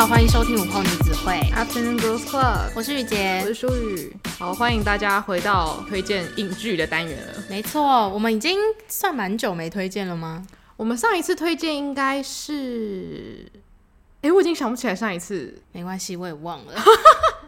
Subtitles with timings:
[0.00, 4.16] 好，欢迎收听午后女子会 Afternoon Girls Club，我是雨洁，我是舒雨。
[4.38, 7.34] 好，欢迎大家回到推荐影剧的单元了。
[7.50, 8.58] 没错，我们已经
[8.88, 10.46] 算蛮久没推荐了吗？
[10.78, 13.52] 我们上一次推荐应该是，
[14.22, 15.62] 哎，我已经想不起来上一次。
[15.72, 16.72] 没关系，我也忘了。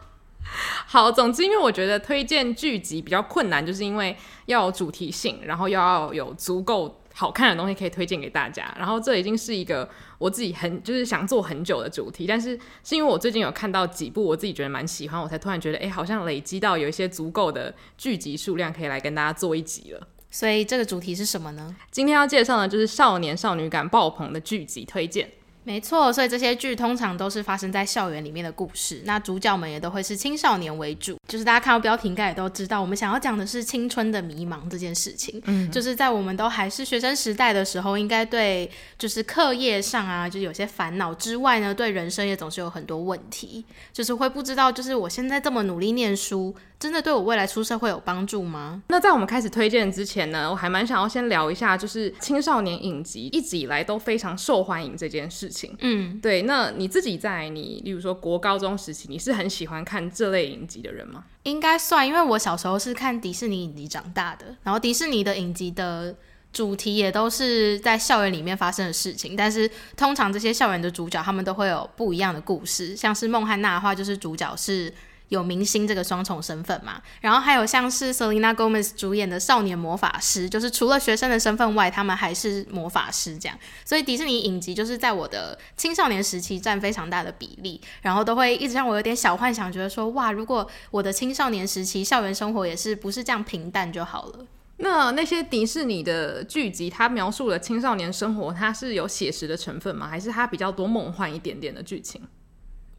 [0.87, 4.15] 好，总之，因为我觉得推荐剧集比较困难，就是因为
[4.45, 8.75] 要有主题性，然后又要有足够好看的东西可以推荐给大家。
[8.79, 20.09] 然后这已经是一个我自己很就是想做很久的主题，但是是因为我最近有看到几部我自己觉得蛮喜欢，我才突然觉得，哎，好像累积到有一些足够的剧集数量，可以来跟大家做一集了。
[20.31, 21.77] 所以这个主题是什么呢？
[21.91, 25.31] 今天要介绍的就是少年少女感爆棚的剧集推荐。
[25.65, 31.17] 没错，所以这些剧通常都是发生在校园里面的故事，那主角们也都会是青少年为主。
[31.29, 35.41] 就是大家看到标题应该也都知道，我们想要讲的是青春的迷茫这件事情。
[35.47, 46.55] 嗯，就是在我们都还是学生时代的时候，应该对就是课业上啊，就是有些烦恼之外呢，对人生也总是有很多问题，就是会不知道，就是我现在这么努力念书。
[46.83, 48.83] 真的对我未来出社会有帮助吗？
[48.89, 55.77] 那在我们开始推荐之前呢，我还蛮想要先聊一下，就是青少年影集一直以来都非常受欢迎这件事情。
[55.79, 56.43] 嗯，对。
[56.43, 61.23] 那你自己在你，例如说国高中时期，你是很喜欢看这类影集的人吗？
[61.45, 66.13] 应该算，因为我小时候是看迪士尼影集长大的，然后迪士尼的影集的
[66.53, 74.93] 主题也都是在校园里面发生的事情，但是通常这些校园的主角他们都会有不一样的故事，像是孟汉娜的话，就是主角是。
[75.33, 83.59] 有明星这个双重身份嘛，然后还有像是 Selena Gomez 主演的少年魔法师，就是除了学生的身份外，他们还是魔法师这样。
[83.83, 94.47] 所以迪士尼影集就是在我的青少年时期占非常大的比例，然后都会一直让我有点小幻想，觉得说哇，如果我的青少年时期校园生活也是不是这样平淡就好了。
[94.77, 100.07] 那那些迪士尼的剧集，它描述了青少年生活，它是有写实的成分吗？
[100.09, 102.21] 还是它比较多梦幻一点点的剧情？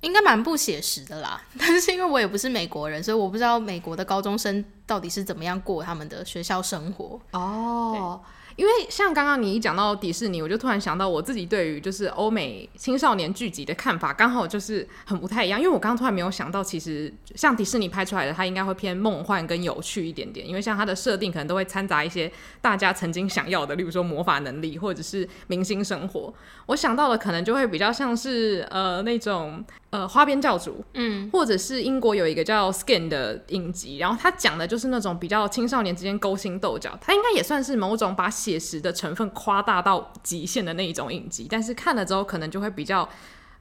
[0.03, 8.21] 应该蛮不写实的啦， 但是因为我也不是美国人，所以我不知道美国的高中生到底是怎么样过他们的学校生活哦。
[8.55, 15.59] 因为像刚刚你一讲到迪士尼，我就突然想到我自己对于就是欧美青少年剧集的看法，刚好就是很不太一样。
[15.59, 20.47] 因为我刚刚突然没有想到，其实像迪士尼拍出来的，它应该会偏梦幻跟有趣一点点。
[20.47, 22.31] 因为像它的设定可能都会掺杂一些
[22.61, 26.31] 大家曾经想要的，例如说魔法能力或者是明星生活。
[26.67, 38.33] 我想到的可能就会比较像是呃那种呃花边教主，嗯，或者是英国有一个叫 Skin 的影集，然后它讲的就是那种比较青少年之间勾心斗角，它应该也算是某种把。
[38.33, 43.07] 写实的成分夸大到极限的那一种影集，但是看了之后可能就会比较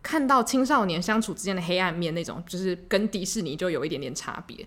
[0.03, 4.67] 看到青少年相处之间的黑暗面，那种就是跟迪士尼就有一点点差别。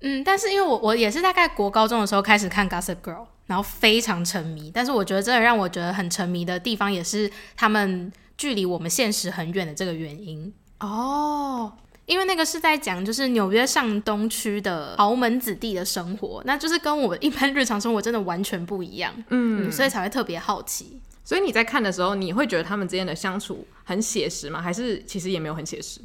[0.00, 4.72] 嗯，但是因为我我也是大概国高中的时候开始看《Gossip Girl》，然后非常沉迷。
[4.74, 11.72] 但是我觉得真的让我觉得很沉迷的地方，也是他们距离我们现实很远的这个原因哦。
[12.06, 21.02] 因为那个是在讲，就是纽约上东区的豪门子弟的生活，那就是跟我们一般日常生活真的完全不一样，嗯，嗯，所以才会特别好奇。
[21.22, 24.62] 所以你在看的时候，你会觉得他们之间的相处很写实吗？
[24.62, 26.00] 还是其实也没有很写实？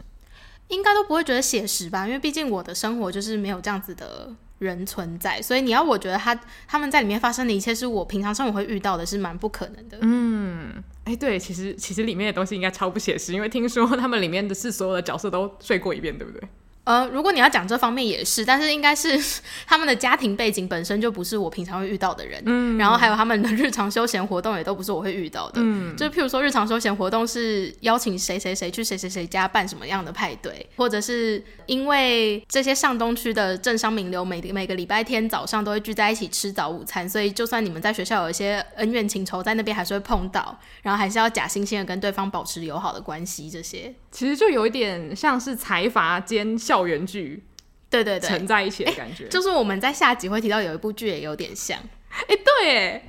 [0.67, 4.29] 应该都不会觉得写实吧，因为毕竟我的生活就是没有这样子的
[4.59, 9.99] 人存在，所以你要我觉得他他们在里面发生的一切是我平常生活会遇到的，是蛮不可能的。
[10.01, 10.83] 嗯。
[11.05, 16.41] 哎、对，其实其实里面的东西应该超不写实，因为听说他们里面的是所有的角色都睡过一遍，对不对？
[16.83, 19.17] 呃，如果你要讲这方面也是，但是应该是
[19.65, 43.95] 他们的家庭背景本身就不是我平常会遇到的人，嗯，然后还有他们的日常休闲活动也都不是我会遇到的，嗯，就譬如说日常休闲活动是邀请谁谁谁去谁谁谁家办什么样的派对，或者是因为这些上东区的政商名流每每个礼拜天早上都会聚在一起吃早午餐，所以就算你们在学校有一些恩怨情仇，在那边还是会碰到，然后还是要假惺惺的跟对方保持友好的关系，这些。
[44.11, 46.57] 其实就有一点像是财阀兼。
[46.73, 47.43] 校园剧，
[47.87, 51.77] 对对对，沉在一起的感觉，就是我们在下集会提到有一部剧也有点像，
[52.09, 53.03] 哎，对，哎，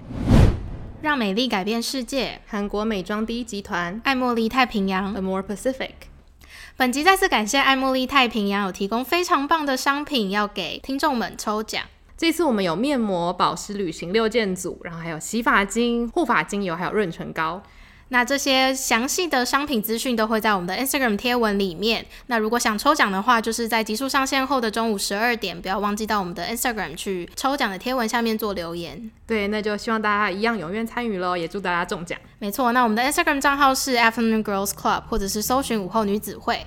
[1.00, 3.98] 让美丽改变世界，韩国美妆第一集团。
[4.04, 5.92] 爱茉莉太平洋，Amore Pacific。
[6.76, 11.84] 本集再次感谢爱茉莉太平洋有提供非常棒的商品要给听众们抽奖。
[12.18, 17.62] 这次我们有面膜、保湿、旅行六件组，然后还有洗发精、护发精油，还有润唇膏。
[18.08, 22.04] 那这些详细的商品资讯都会在我们的 Instagram 贴文里面。
[22.26, 29.10] 那如果想抽奖的话，就是在集数上线后的中午十二点，不要忘记到我们的 Instagram 去抽奖的贴文下面做留言。
[29.26, 32.18] 对，那就希望大家一样踊跃参与喽，也祝大家中奖。
[32.38, 36.64] 没错，那我们的 Instagram 账号是 Afternoon Girls Club，或者是搜寻午后女子会。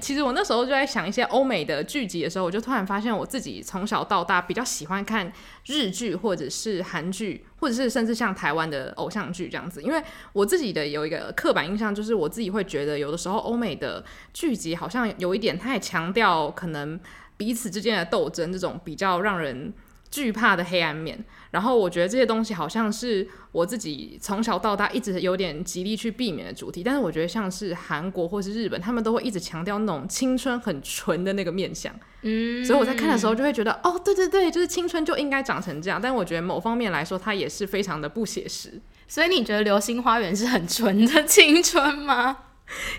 [0.00, 5.32] 其实我那时候就在想一些欧美的剧集的时候，我就突然发现我自己从小到大比较喜欢看
[5.66, 9.82] 日剧或者是韩剧，或者是甚至像台湾的偶像剧这样子。
[9.82, 10.02] 因为
[10.32, 16.98] 我自己的有一个刻板印象，就是我自己会觉得有的时候欧美的剧集好像有一点太强调可能
[17.36, 19.72] 彼此之间的斗争，这种比较让人
[20.10, 21.24] 惧怕的黑暗面。
[21.50, 31.90] 然后我觉得这些东西好像是我自己从小到大一直有点极力去避免的主题，但是我觉得像是韩国或是日本，他们都会一直强调那种青春很纯的那个面相，
[32.20, 35.98] 嗯，所以我在看的时候就会觉得，哦，对对对，就是青春就应该长成这样。
[35.98, 38.78] 但我觉得某方面来说，它也是非常的不写实。
[39.06, 42.36] 所以你觉得《流星花园》是很纯的青春吗？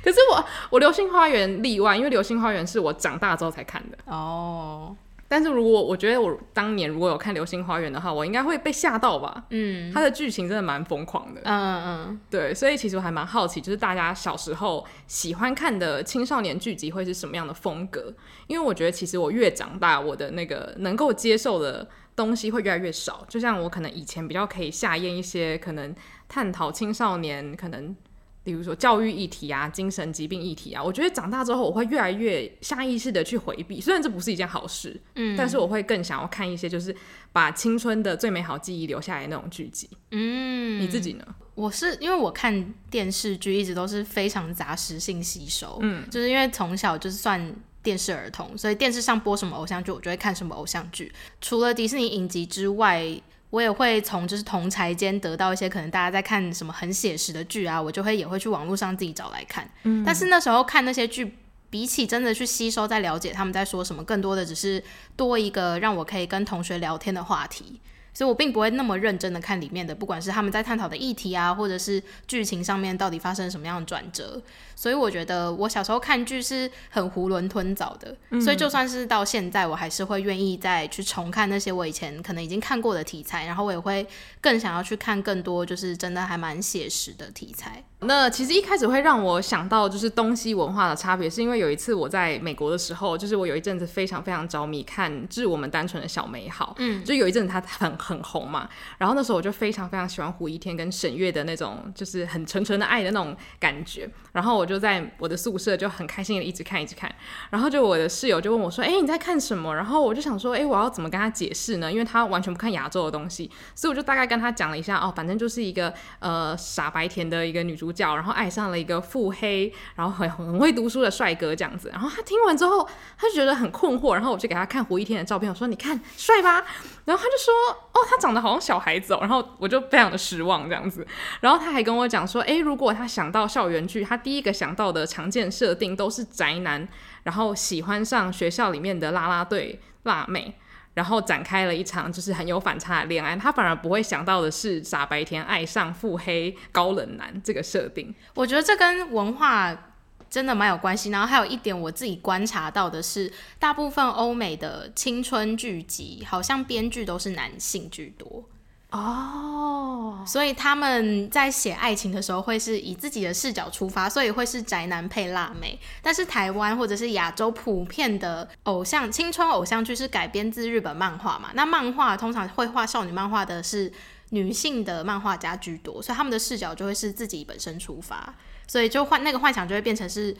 [0.03, 3.97] 可是我我《流星花园》例外，因为《流星花园》是我长大之后才看的。
[4.05, 4.95] 哦。
[5.29, 9.45] 但是如果我觉得我当年如果有看《流星花园》的话，我应该会被吓到吧？
[9.51, 11.41] 嗯，它的剧情真的蛮疯狂的。
[11.45, 18.11] 嗯嗯，对，所以其实我还蛮好奇，就是大家小时候喜欢看的青少年剧集会是什么样的风格？
[18.47, 23.23] 因为我觉得其实我越长大，我的那个能够接受的东西会越来越少。
[23.29, 25.95] 就像我可能以前比较可以下咽一些可能
[26.27, 27.95] 探讨青少年可能。
[28.43, 36.95] 比如说教育议题啊，精神疾病议题啊，我觉得长大之后我会越来越下意识的去回避，虽然这不是一件好事，嗯，但是我会更想要看一些就是
[37.31, 41.25] 把青春的最美好记忆留下来的那种剧集，嗯，你自己呢？
[41.53, 47.53] 我是因为我看电视剧一直都是非常杂食性吸收，嗯，就是因为从小就是算
[47.83, 51.11] 电视儿童，所以电视上播什么偶像剧，我就会看什么偶像剧，
[51.41, 53.21] 除了迪士尼影集之外。
[53.49, 59.69] 我也会从就是同才间得到一些可能大家在看什么很写实的剧啊，我就会也会去网络上自己找来看。
[59.83, 61.35] 嗯，但是那时候看那些剧，
[61.69, 64.83] 比起真的去吸收、在了解他们在说什么，更多的只是
[65.15, 67.79] 多一个让我可以跟同学聊天的话题。
[68.19, 74.41] 所以我并不会那么认真的看里面的，不管是他们在探讨的议题啊，或者是剧情上面到底发生什么样的转折。
[74.75, 84.05] 所以我觉得我小时候看剧是很囫囵吞枣的，嗯，所以就算是到现在，我还是会愿意再去重看那些我以前可能已经看过的题材，然后我也会
[84.41, 87.81] 更想要去看更多，就是真的还蛮写实的题材。
[88.01, 107.13] 那其实一开始会让我想到就是东西文化的差别，是因为有一次我在美国的时候，就是我有一阵子非常非常着迷看《致我们单纯的小美好》，嗯，就有一阵子它很很红嘛，然后那时候我就非常非常喜欢胡一天跟沈月的那种就是很纯纯的爱的那种感觉，然后我就在我的宿舍就很开心的一直看一直看，
[107.49, 111.91] 然后就我的室友就问我说：“哎，你在看什么？”然后我就想说：“哎，我要怎么跟他解释呢？
[111.91, 121.89] 因为他完全不看亚洲的东西，所以我就大概跟他讲了一下哦，反正就是一个呃傻白甜的一个女主角，然后爱上了一个腹黑，然后很很会读书的帅哥这样子。
[121.89, 122.87] 然后他听完之后，
[123.17, 126.63] 他就觉得很困惑，然后我就给他看胡一天的照片，我说：“你看帅吧？”
[127.05, 127.53] 然后他就说
[127.93, 131.05] ：“哦，他长得好像小孩子。”然后我就非常的失望这样子。
[131.41, 136.87] 然后他还跟我讲说：“哎，如果他想到校园剧，他第一个想到的常见设定都是宅男，
[137.23, 140.55] 然后喜欢上学校里面的啦啦队辣妹，
[140.99, 143.33] 然后展开了一场就是很有反差的恋爱。
[143.37, 148.13] 他反而不会想到的是傻白甜爱上腹黑高冷男这个设定。
[148.33, 149.93] 我觉得这跟文化
[150.29, 151.09] 真的蛮有关系。
[151.09, 158.43] 然后还有一点我自己观察到的是，大部分欧美的青春剧集好像编剧都是男性居多。”
[158.91, 165.79] 哦所以他们在写爱情的时候会是以自己的视角出发，所以会是宅男配辣妹。
[166.01, 171.49] 但是台湾或者是亚洲普遍的偶像青春偶像剧是改编自日本漫画嘛？
[171.53, 173.91] 那漫画通常会画少女漫画的是
[174.31, 178.33] 女性的漫画家居多，所以他们的视角就会是自己本身出发，
[178.67, 180.35] 所以就幻那个幻想就会变成是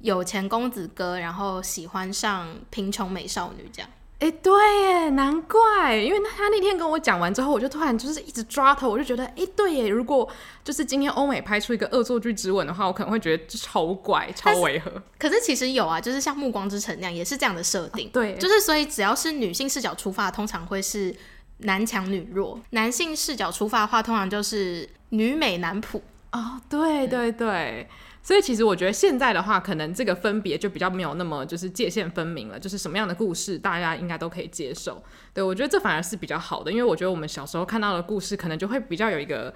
[0.00, 3.90] 有钱公子哥，然后喜欢上贫穷美少女这样。
[4.20, 10.28] 哎、欸，对耶，难怪，因为他那天跟我讲完之后，我就突然就是一直抓头，我就觉得，哎、欸，对耶，如果
[10.64, 14.90] 就是今天欧美拍出一个恶作剧之吻的话，我可能会觉得超怪、超违和。
[15.20, 18.10] 可是其实有啊，就是像《暮光之城》那样，也是这样的设定。
[18.12, 21.14] 对，就是所以只要是女性视角出发，通常会是
[21.58, 26.02] 男强女弱；男性视角出发的话，通常就是女美男普。
[26.32, 27.48] 哦，对对对。
[27.48, 27.86] 嗯
[28.22, 35.02] 所以其实我觉得现在的话，可能这个分别就比较没有那么就是界限分明了，就是什么样的故事大家应该都可以接受。
[35.32, 39.54] 对，我觉得这反而是比较好的，因为我觉得我们小时候看到的故事，可能就会比较有一个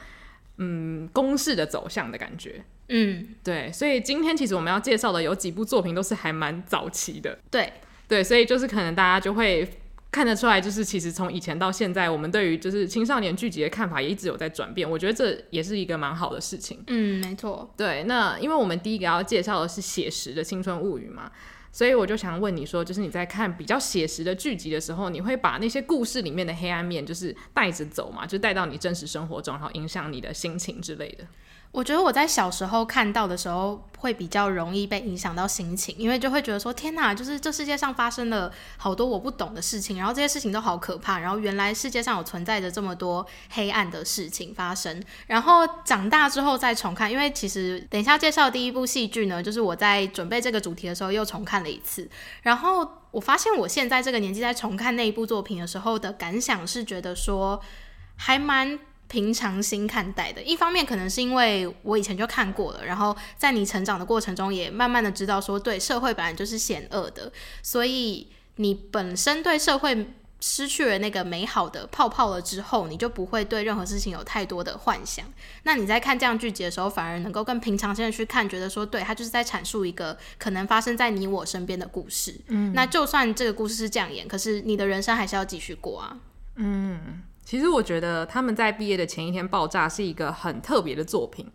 [0.57, 2.65] 嗯公式的走向的感觉。
[2.89, 3.71] 嗯，对。
[3.73, 7.39] 所以今天其实我们要介绍的有几部作品都是还蛮早期的。
[7.51, 7.73] 对
[8.09, 9.69] 对，所以就是可能大家就会。
[10.13, 14.89] 看得出来，就是其实从以前到现在，我们对于就是青少年剧集的看法也一直有在转变。
[14.89, 16.85] 我觉得这也是一个蛮好的事情。
[16.89, 17.73] 嗯，没错。
[17.79, 21.33] 对，那因为我们第一个要介绍的是写实的青春物语嘛，
[21.73, 31.25] 所以我就想问你说，就是你在看比较写实的剧集的时候，你会把那些故事里面的黑暗面就是带着走嘛，就带到你真实生活中，然后影响你的心情之类的。
[31.73, 45.03] 我觉得我在小时候看到的时候，会比较容易被影响到心情，因为就会觉得说，天哪，就是这世界上发生了好多我不懂的事情，然后这些事情都好可怕，然后原来世界上有存在着这么多黑暗的事情发生。
[45.27, 52.07] 然后长大之后再重看，因为其实等一下介绍第一部戏剧呢，就是我在准备这个主题的时候又重看了一次，
[52.43, 57.59] 然后我发现我现在这个年纪在重看那一部作品的时候的感想是觉得说，
[58.17, 58.79] 还蛮。
[59.09, 67.31] 平常心看待的，一方面可能是因为我以前就看过了，然后在你成长的过程中也慢慢的知道说，对，社会本来就是险恶的，
[67.63, 75.25] 所以你本身对社会失去了那个美好的泡泡了之后，你就不会对任何事情有太多的幻想。
[75.65, 82.35] 那你在看这样剧集的时候，反而能够更平常心的去看，觉得说，对，他就是在阐述一个可能发生在你我身边的故事。
[82.49, 86.17] 嗯，那就算这个故事是这样演，可是你的人生还是要继续过啊。
[86.57, 87.23] 嗯。
[87.45, 91.47] 其实我觉得他们在毕业的前一天爆炸是一个很特别的作品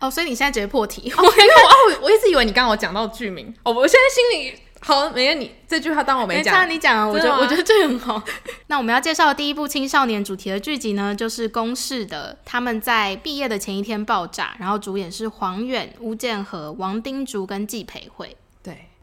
[0.00, 1.10] 哦，所以你现在直接破题？
[1.10, 8.22] 哦、因为 我哦，我一直以为你刚刚有讲到剧名哦，我现在心里好，没有你这句话当我没讲，没差你讲啊，我觉得我觉得这很好。
[8.68, 18.36] 那我们要介绍的第一部青少年主题的剧集呢，就是公式的，他们在毕业的前一天爆炸，然后主演是黄远、吴建和、王丁竹跟季培慧。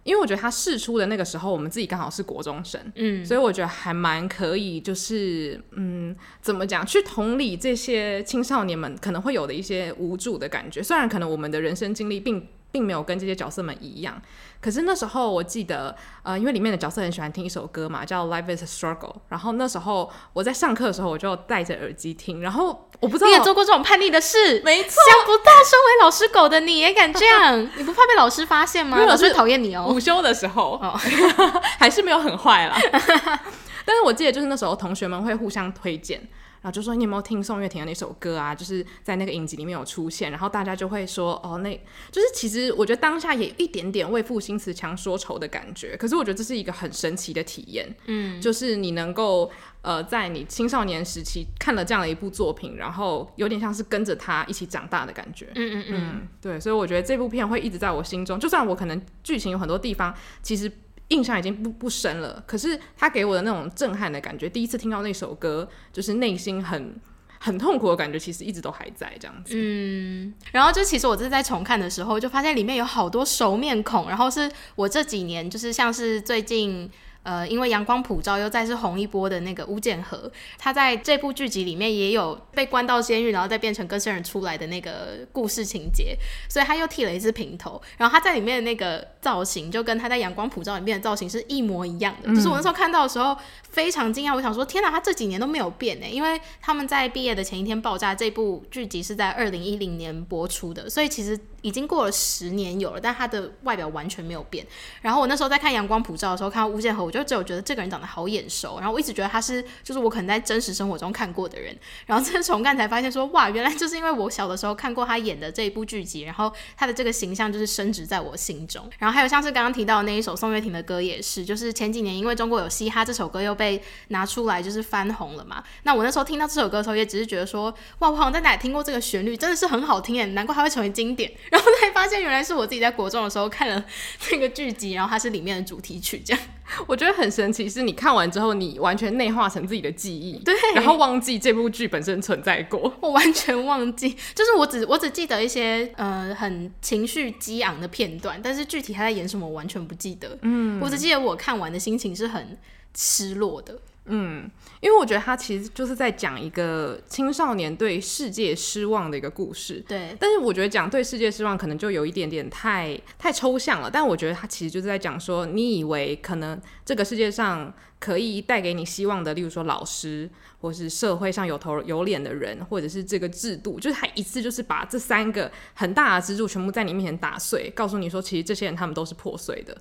[0.03, 10.83] 因为我觉得他试出的那个时候，我们自己刚好是国中生，嗯，所以我觉得还蛮可以，就是嗯，怎么讲，去同理这些青少年们可能会有的一些无助的感觉。
[10.83, 14.19] 虽然可能我们的人生经历并并没有跟这些角色们一样，
[14.59, 19.13] 可是那时候我记得，呃，因为里面的角色很喜欢听一首歌嘛，叫《Life Is a Struggle》。
[19.29, 22.41] 然后那时候我在上课的时候，我就戴着耳机听。
[22.41, 28.97] 然后我不知道你也做过这种叛逆的事，没错，想不到身为老师狗的你也敢这样， 你不怕被老师发现吗？
[29.05, 29.85] 老师讨厌你哦。
[29.93, 30.99] 午休的时候，哦、
[31.77, 32.75] 还是没有很坏啦。
[33.85, 36.27] 但是我记得就是那时候同学们会互相推荐。
[36.63, 38.55] 然后就说你有没有听宋岳庭的那首歌啊？
[38.55, 41.75] 就是在那个影集里面有出现，然后大家就会说哦，那
[42.09, 45.97] 就是其实我觉得当下也有一点点为赋新词强说愁的感觉。
[45.97, 49.51] 可是我觉得这是一个很神奇的体验，嗯，就是你能够
[49.81, 60.71] 呃在你青少年时期看了这样的一部作品，然后有点像是跟着他一起长大的感觉，嗯嗯嗯，嗯，对，所以我觉得这部片会一直在我心中，就算我可能剧情有很多地方其实。
[61.09, 66.95] 印象已经不不深了，可是他给我的那种震撼的感觉，第一次听到那首歌，就是内心很
[67.39, 69.53] 很痛苦的感觉，其实一直都还在这样子。
[69.55, 76.89] 嗯，然后就其实我这是在重看的时候，就发现里面有好多熟面孔，然后是我这几年就是像是最近。
[77.23, 86.17] 呃，因为阳光普照又再次红一波的那个巫建和，他在这部剧集里面也有被关到监狱，然后再变成更生人出来的那个故事情节，
[86.49, 93.35] 所以他又剃了一次平头，然后他在里面的那个造型就跟他在阳光普照里面的造型是一模一样的，嗯、就是我那时候看到的时候
[93.69, 104.63] 非常惊讶，我想说天哪，他这几年都没有变呢，因为他们在毕业的前一天爆炸这部剧集是在二零一零年播出的，所以其实已经过了十年有了，但他的外表完全没有变。
[105.01, 118.87] 然后我那时候在看阳光普照的时候看到巫建和，我就只有觉得这个人长得好眼熟，然后我一直觉得他是就是我可能在真实生活中看过的人，然后这次重看才发现说哇，原来就是因为我小的时候看过他演的这一部剧集，然后他的这个形象就是升值在我心中。
[118.99, 131.31] 然后还有像是刚刚提到的那一首宋岳庭的歌也是，就是前几年因为中国有嘻哈这首歌又被拿出来就是翻红了嘛，那我那时候听到这首歌的时候也只是觉得说哇，我好像在哪听过这个旋律，真的是很好听耶，难怪它会成为经典。
[131.53, 133.85] 然后才发现原来是我自己在国中的时候看了
[134.31, 136.43] 那个剧集，然后它是里面的主题曲这样。
[136.87, 142.91] 我觉得很神奇，是你看完之后，你完全内化成自己的记忆，对，然后忘记这部剧本身存在过。
[143.01, 150.35] 我完全忘记，就是我只我只记得一些呃很情绪激昂的片段，但是具体他在演什么，我完全不记得。
[150.41, 152.57] 嗯，我只记得我看完的心情是很
[152.97, 153.77] 失落的。
[154.05, 154.49] 嗯，
[154.81, 159.81] 因为我觉得他其实就是在讲一个青少年对世界失望的一个故事。
[159.87, 163.89] 对，但是我觉得讲对世界失望可能就有一点点太太抽象了。
[163.89, 170.29] 但我觉得他其实就是在讲说，你以为可能这个世界上可以带给你希望的，例如说老师，
[170.59, 179.77] 或是社会上有头有脸的人，或者是这个制度，就是他一次就是把这三个很大的支柱全部在你面前打碎，告诉你说，其实这些人他们都是破碎的。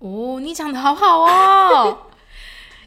[0.00, 2.06] 哦，你讲的好好哦。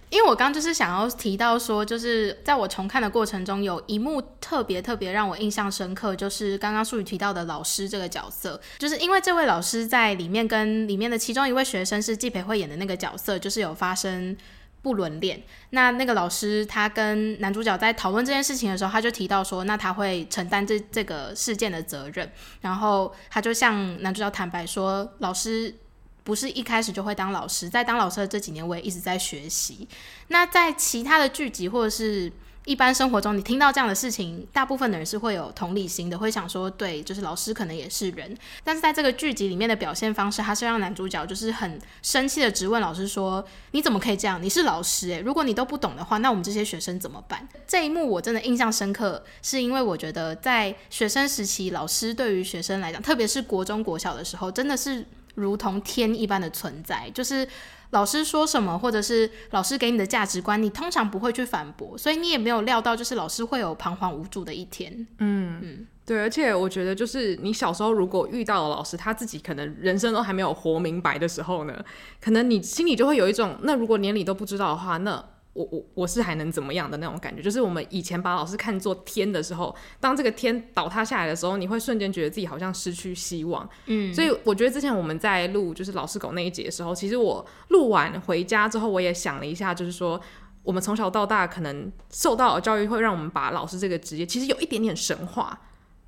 [0.09, 14.37] 因为我刚就是想要提到说，就是在我重看的过程中，有一幕特别特别让我印象深刻，就是刚刚书宇提到的老师这个角色，就是因为这位老师在里面跟里面的其中一位学生是季培慧演的那个角色，就是有发生
[14.81, 15.41] 不伦恋。
[15.71, 22.31] 那那个老师他跟男主角在讨论这件事情的时候，他就提到说，那他会承担这这个事件的责任，
[22.61, 25.75] 然后他就向男主角坦白说，老师。
[26.25, 29.87] 不是一开始就会当老师，在当老师的这几年，我也一直在学习。
[30.29, 32.29] 那在其他的剧集或者是
[32.65, 38.35] 一般生活中，你听到这样的事情，大部分的人是会有同理心的，会想说，对，就是老师可能也是人。
[38.63, 44.41] 但是在这个剧集里面的表现方式，他是让男主角就是很生气的质问老师说：“你怎么可以这样？
[44.41, 55.05] 你是老师诶，如果你都不懂的话，那我们这些学生怎么办？”这一幕我真的印象深刻，是因为我觉得在学生时期，老师对于学生来讲，特别是国中、国小的时候，真的是
[55.35, 57.47] 如同天一般的存在，就是。
[57.91, 64.91] 老师说什么，或者是老师给你的价值观，你通常不会去反驳，所以你也没有料到，就是老师会有彷徨无助的一天。
[65.19, 71.85] 嗯嗯，对，而且我觉得，就是你小时候如果遇到了老师，他自己可能人生都还没有活明白的时候呢，
[72.19, 75.23] 可能你心里就会有一种，那如果连你都不知道的话，那。
[75.55, 83.67] 我我我是还能怎么样的那种感觉，就是我们以前把老师看作天的时候，当这个天倒塌下来的时候，你会瞬间觉得自己好像失去希望。
[83.85, 90.19] 嗯，所以我觉得之前我们在录就是老师狗那一节的时候，其实我录完回家之后，我也想了一下，就是说
[90.61, 95.57] 我们从小到大可能受到的教育会让我们把老师这个职业其实有一点点神话，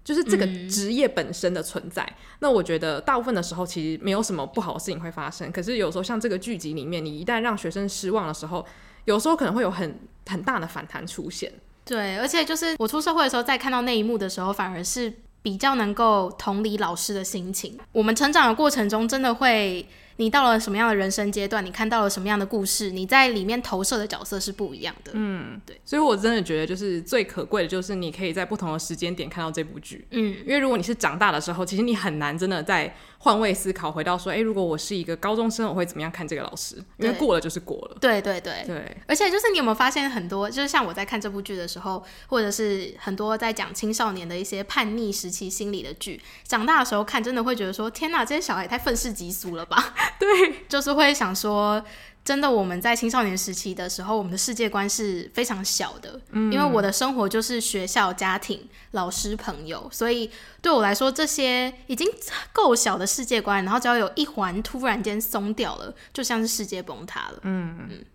[0.04, 2.04] 就是这个职业本身的存在。
[2.04, 2.16] 嗯。
[2.39, 8.66] 那我觉得大部分的时候其实没有什么不好的事情会发生，可是有时候像这个剧集里面，你一旦让学生失望的时候。
[9.07, 11.51] 有时候可能会有很很大的反弹出现，
[11.83, 15.11] 对，而且就是我出社会的时候，在看到那一幕的时候，反而是
[15.41, 17.77] 比较能够同理老师的心情。
[17.91, 19.87] 我们成长的过程中，真的会。
[20.19, 21.63] 你到了什么样的人生阶段？
[21.63, 22.89] 你看到了什么样的故事？
[22.89, 25.11] 你在里面投射的角色是不一样的。
[25.13, 25.79] 嗯，对。
[25.85, 30.07] 所以我真的觉得，就是最可贵的，就是你可以在不同的时间点看到这部剧。
[30.09, 36.75] 嗯，因为如果你是长大的时候，其实你很难真的在换位思考，回到说，哎、欸，如果我是一个高中生，我会怎么样看这个老师？
[36.97, 37.97] 因为过了就是过了。
[38.01, 38.97] 对对对对。
[39.07, 49.93] 而且就是你有没有发现，很多就是像我在看这部剧的时候，或者是很多在讲青少年的一些叛逆时期心理的剧，长大的时候看，真的会觉得说，天哪，这些小孩也太愤世嫉俗了吧？
[50.17, 50.81] 对，就。
[50.88, 51.83] 是会想说，
[52.27, 60.29] 真的，我们在青少年时期的时候，我们的世界观是非常小的，嗯，因为我的生活就是学校、家庭、老师、朋友，所以
[60.62, 62.05] 对我来说，这些已经
[62.51, 67.39] 够小的世界观，然后只要有一环突然间松掉了，就像是世界崩塌了。
[67.43, 68.05] 嗯嗯，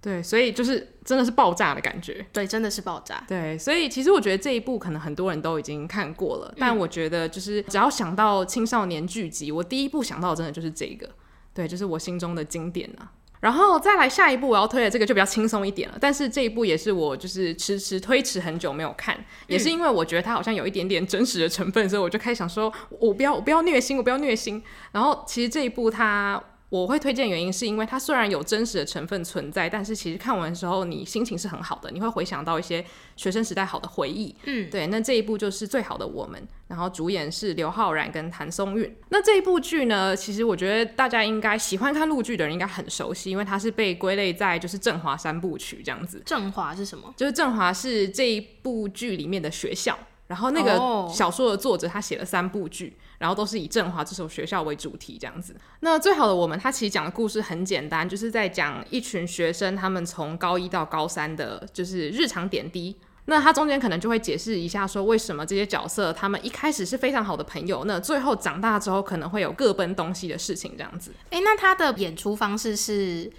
[0.00, 3.22] 对，所以就是真的是爆炸的感觉，对，真的是爆炸。
[3.28, 11.06] 对，所以其实我觉得这一部可能很多人都已经看过了，嗯，但我觉得就是只要想到青少年剧集，我第一部想到的真的就是这个。
[11.52, 13.12] 对，就是我心中的经典啊。
[13.40, 24.62] 然后再来下一步我要推的这个就比较轻松一点了，但是这一部也是我就是迟迟推迟很久没有看，也是因为我觉得它好像有一点点真实的成分，所以我就开始想说，我不要，我不要虐心，我不要虐心。
[24.92, 26.42] 然后其实这一部它。
[26.70, 32.84] 我会推荐原因是因为它虽然有真实的成分存在，但是其实看完的时候你心情是很好的，你会回想到一些
[33.16, 34.34] 学生时代好的回忆。
[34.44, 38.94] 嗯，对，那这一部就是最好的我们，然后主演是刘昊然跟谭松韵。
[39.08, 46.22] 那这一部剧呢，其实我觉得大家应该喜欢看陆剧的人应该很熟悉，因为它是被归类在就是振华三部曲这样子。
[46.26, 47.14] 振华是什么？
[47.16, 49.98] 就是振华是这一部剧里面的学校。
[50.26, 55.54] 然后那个小说的作者他写了三部剧，哦、然后都是以振华这所学校为主题这样子。
[55.80, 62.96] 那最好的我们，他其实讲的故事很简单，就是在讲一群学生他们从高一到高三的，就是日常点滴。
[63.26, 71.12] 那他中间可能就会解释一下，说为什么这些角色他们一开始是非常好的朋友，那最后长大之后可能会有各奔东西的事情这样子。
[71.30, 73.30] 诶，那他的演出方式是？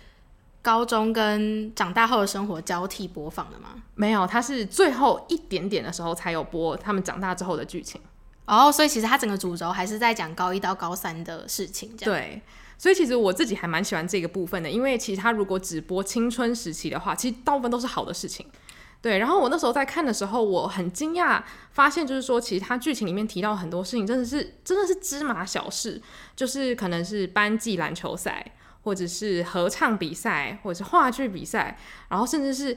[0.61, 3.81] 高中跟长大后的生活交替播放的吗？
[3.95, 7.99] 没有，他是最后一点点的时候才有播他们长大之后的剧情。
[8.49, 11.95] 哦，所以其实他整个主轴还是在讲高一到高三的事情。
[11.95, 12.19] 这样。
[12.19, 12.41] 对，
[12.77, 18.45] 所以其实我自己还蛮喜欢这个部分的，因为其实他如果只播青春时期的话，其实大部分都是好的事情。
[19.01, 26.01] 对，然后我那时候在看的时候，我很惊讶发现，就是说其实他剧情里面提到很多事情，真的是真的是芝麻小事，
[26.35, 28.53] 就是可能是班级篮球赛。
[28.81, 32.75] 或者是合唱比赛，或者是话剧比赛，然后甚至是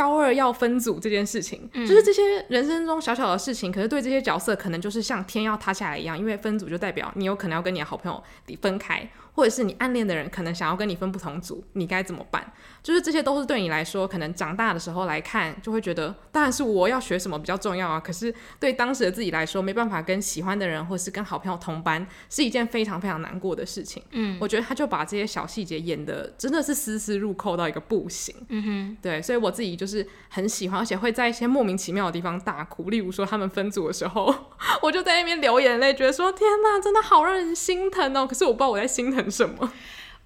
[0.00, 8.22] 高二要分组这件事情，嗯，就是这些人生中小小的事情，可是对这些角色可能就是像天要塌下来一样，因为分组就代表你有可能要跟你的好朋友
[8.62, 9.06] 分开。
[9.32, 12.52] 或者是你暗恋的人可能想要跟你分不同组，你该怎么办？
[12.82, 18.00] 就是这些都是对你来说，可能长大的时候来看，就会觉得当然是我要学什么比较重要啊。
[18.00, 24.02] 可是对当时的自己来说，没办法跟喜欢的人或是跟好朋友同班，是一件非常非常难过的事情。
[24.10, 28.34] 嗯，我觉得他就把这些小细节演的真的是丝丝入扣到一个不行。
[28.48, 32.90] 嗯哼，对，所以我自己就是很喜欢，而且会在一些莫名其妙的地方大哭。
[32.90, 34.34] 例如说他们分组的时候，
[34.82, 38.26] 我就在那边流眼泪，觉得说天哪，真的好让人心疼哦。
[38.26, 39.20] 可是我不知道我在心疼。
[39.30, 39.72] 什么？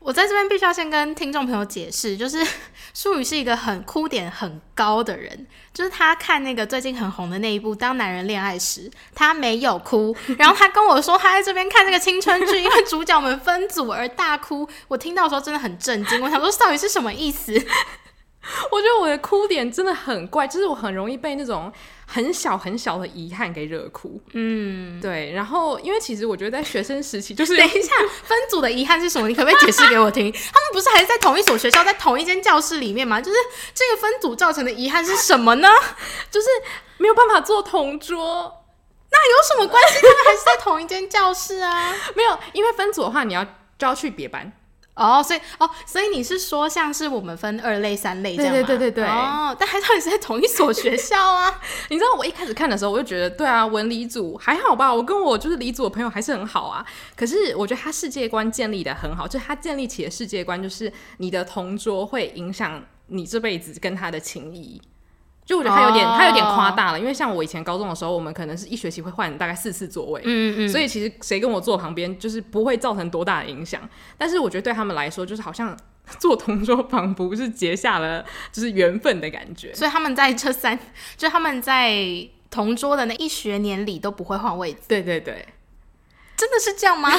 [0.05, 2.47] 我在这边必须要先跟听众朋友解释，就是
[2.93, 8.83] 舒宇是一个很哭点很高的人，就是他看那个最近很红的那一部《当男人恋爱时》，
[9.15, 14.69] 他没有哭，然后他跟我说他在这边看这个青春剧，因为主角们分组而大哭。
[14.89, 17.55] 我听到的时候真的很震惊，我想说到底是什么意思？
[18.71, 21.73] 我觉得我的哭点真的很怪，就是我很容易被那种
[22.07, 24.21] 很小很小的遗憾给惹哭。
[24.33, 25.33] 嗯，对。
[25.33, 27.93] 然后，因为其实我觉得在学生时期，就是等一下
[28.25, 29.29] 分组的遗憾是什么？
[29.29, 30.31] 你可不可以解释给我听？
[30.53, 33.21] 他们不是还是在同一所学校，在同一间教室里面吗？
[33.21, 33.39] 就是
[33.75, 35.69] 这个分组造成的遗憾是什么呢？
[36.31, 36.47] 就是
[36.99, 38.61] 没有办法做同桌。
[39.11, 40.01] 那有什么关系？
[40.01, 41.95] 他们还是在同一间教室啊。
[42.17, 44.53] 没有，因为分组的话，你要就要去别班。
[44.95, 48.53] 哦，所以哦，所以你是说像是我们分二类、三类这样？
[48.53, 49.05] 对对对对对。
[49.05, 51.61] 哦，但还是是在同一所学校啊。
[51.91, 54.95] 你知道我一开始看的时候，我就觉得，对啊，文理组还好吧。
[54.95, 56.85] 我跟我就是理组的朋友还是很好啊。
[57.17, 64.81] 可是我觉得他世界观建立的很好，就是他建立起的世界观，就是你的同桌会影响你这辈子跟他的情谊。
[65.45, 66.29] 就我觉得他有点，他、oh.
[66.29, 73.87] 有点夸大了，因为像我以前高中的时候，我们可能是一学期会换大概四次座位，嗯嗯，所以其实谁跟我坐旁边，就是不会造成多大的影响。
[74.17, 75.77] 但是我觉得对他们来说，就是好像
[76.19, 79.75] 坐同桌，仿佛是结下了就是缘分的感觉。
[79.75, 80.79] 所以他们在这三，
[81.17, 81.95] 就他们在
[82.51, 84.79] 同桌的那一学年里都不会换位置。
[84.89, 85.47] 对对对。
[86.45, 87.09] 真的是这样吗？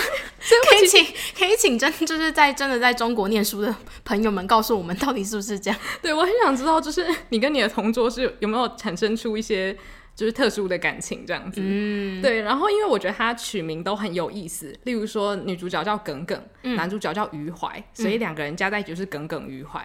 [0.70, 1.04] 可以请
[1.36, 5.80] 可以请真就是在真的在中国念书的朋友们告诉我们，到底是不是这样？
[6.00, 9.76] 对，我很想知道，就是你跟你的同桌是有没有产生出一些
[10.16, 11.60] 就是特殊的感情这样子？
[11.64, 12.42] 嗯，对。
[12.42, 19.84] 然后因为我觉得他取名都很有意思，例如说女主角叫耿耿，嗯、男主角叫余怀，所以两个人加在一起就是耿耿于怀。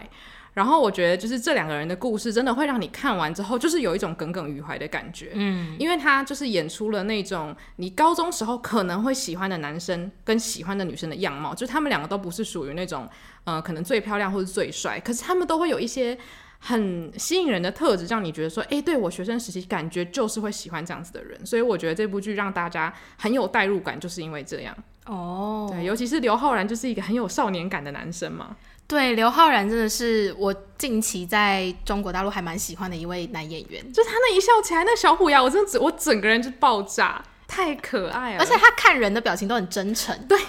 [0.54, 5.30] 然后我觉得，就是这两个人的故事，真的会让你看完之后，就是有一种耿耿于怀的感觉。
[5.34, 13.08] 嗯，因为他就是演出了那种你高中时候可能会喜欢的男生跟喜欢的女生的样貌，就是他们两个都不是属于那种，
[13.44, 16.18] 呃，可能最漂亮或者最帅，可是他们都会有一些
[16.58, 21.46] 很吸引人的特质，让你觉得说，哎，对，我学生时期感觉就是会喜欢这样子的人。
[21.46, 24.76] 所以我觉得这部剧让大家很有代入感，就是因为这样。
[25.06, 28.56] 哦，对，尤其是刘昊然就是一个很有少年感的男生嘛。
[28.90, 40.18] 对，刘昊然真的是我近期在中国大陆还蛮喜欢的一位男演员，就他那一笑起来，那小虎牙，我真的我整个人就爆炸，太可爱了，而且他看人的表情都很真诚。
[40.26, 40.46] 对，对，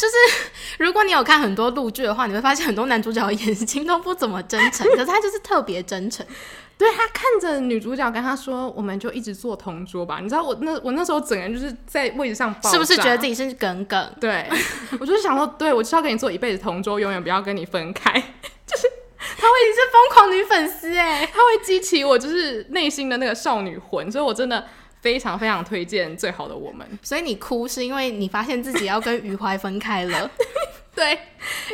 [0.00, 0.14] 就是
[0.82, 6.24] 如果你有看很多陆剧的话，你会发现很多男主角的眼睛都不怎么真诚， 可是他就是特别真诚。
[6.78, 14.14] 对，他看着女主角跟他说：“我们就一直做同桌吧。”你知道我那我那时候整个人就是在位置上爆炸，是不是觉得自己是耿耿？
[14.18, 14.48] 对，
[14.98, 18.10] 我就是想说，对，我就是要跟你做一辈子同桌，永远不要跟你分开。
[18.66, 24.66] 就是他会你是疯狂女粉丝哎，他会激起我就是内心的那个少女魂，所以我真的
[25.00, 26.86] 非常非常推荐《最好的我们》。
[27.02, 30.30] 所以你哭是因为你发现自己要跟余淮分开了？
[30.94, 31.12] 对，